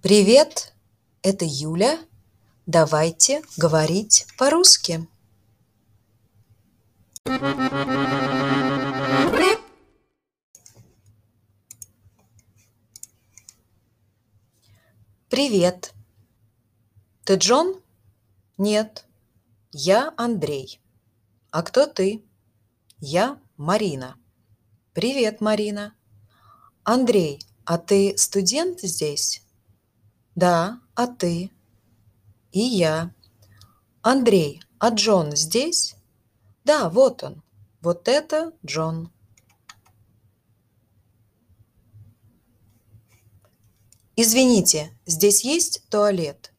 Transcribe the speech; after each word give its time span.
Привет, 0.00 0.74
это 1.22 1.44
Юля. 1.44 1.98
Давайте 2.66 3.42
говорить 3.56 4.28
по-русски. 4.38 5.08
Привет. 15.28 15.92
Ты 17.24 17.34
Джон? 17.34 17.82
Нет. 18.56 19.04
Я 19.72 20.14
Андрей. 20.16 20.80
А 21.50 21.64
кто 21.64 21.86
ты? 21.86 22.24
Я 23.00 23.40
Марина. 23.56 24.16
Привет, 24.92 25.40
Марина. 25.40 25.92
Андрей, 26.84 27.40
а 27.64 27.78
ты 27.78 28.16
студент 28.16 28.80
здесь? 28.82 29.42
Да, 30.38 30.80
а 30.94 31.08
ты? 31.08 31.50
И 32.52 32.60
я. 32.60 33.12
Андрей, 34.02 34.62
а 34.78 34.90
Джон 34.90 35.34
здесь? 35.34 35.96
Да, 36.64 36.88
вот 36.90 37.24
он. 37.24 37.42
Вот 37.80 38.06
это 38.06 38.52
Джон. 38.64 39.10
Извините, 44.14 44.96
здесь 45.06 45.44
есть 45.44 45.82
туалет? 45.90 46.54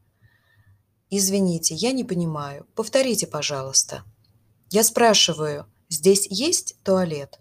Извините, 1.10 1.74
я 1.74 1.94
не 1.94 2.04
понимаю. 2.04 2.68
Повторите, 2.76 3.28
пожалуйста. 3.28 4.04
Я 4.72 4.84
спрашиваю, 4.84 5.68
здесь 5.88 6.28
есть 6.30 6.76
туалет? 6.84 7.40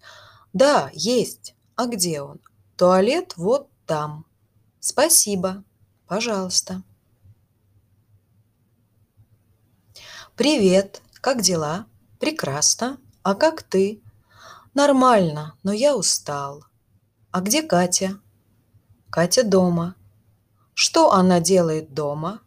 Да, 0.53 0.93
есть. 0.93 1.57
А 1.75 1.87
где 1.87 2.23
он? 2.23 2.39
Туалет 2.77 3.37
вот 3.37 3.69
там. 3.87 4.25
Спасибо. 4.79 5.65
Пожалуйста. 6.09 6.83
Привет. 10.37 11.03
Как 11.21 11.43
дела? 11.43 11.87
Прекрасно. 12.19 12.99
А 13.23 13.35
как 13.35 13.63
ты? 13.63 14.01
Нормально, 14.73 15.59
но 15.63 15.73
я 15.73 15.95
устал. 15.95 16.65
А 17.31 17.43
где 17.43 17.63
Катя? 17.63 18.19
Катя 19.11 19.45
дома. 19.45 19.97
Что 20.73 21.13
она 21.13 21.41
делает 21.41 21.93
дома? 21.93 22.41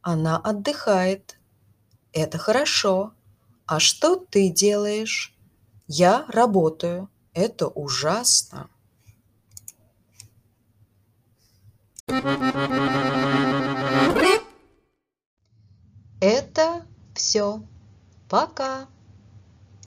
Она 0.00 0.36
отдыхает. 0.36 1.36
Это 2.12 2.38
хорошо. 2.38 3.12
А 3.66 3.80
что 3.80 4.14
ты 4.14 4.50
делаешь? 4.50 5.36
Я 5.88 6.26
работаю. 6.28 7.10
Это 7.32 7.66
ужасно. 7.66 8.70
все. 17.24 17.62
Пока! 18.28 18.86